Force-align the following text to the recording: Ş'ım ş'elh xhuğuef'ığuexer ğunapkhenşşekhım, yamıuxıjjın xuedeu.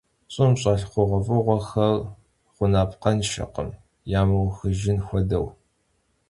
Ş'ım 0.33 0.51
ş'elh 0.61 0.83
xhuğuef'ığuexer 0.91 1.95
ğunapkhenşşekhım, 2.55 3.69
yamıuxıjjın 4.11 4.99
xuedeu. 5.07 5.47